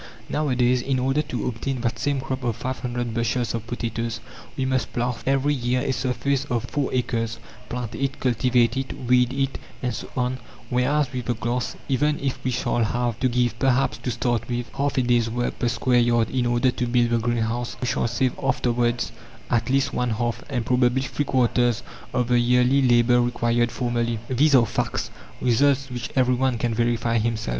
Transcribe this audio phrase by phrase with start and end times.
[0.29, 4.19] Nowadays, in order to obtain that same crop of 500 bushels of potatoes,
[4.57, 7.37] we must plough every year a surface of four acres,
[7.69, 10.39] plant it, cultivate it, weed, it, and so on;
[10.71, 14.67] whereas with the glass, even if we shall have to give perhaps, to start with,
[14.73, 18.07] half a day's work per square yard in order to build the greenhouse we shall
[18.07, 19.11] save afterwards
[19.51, 24.17] at least one half, and probably three quarters of the yearly labour required formerly.
[24.29, 27.49] These are facts, results which every one can verify himself.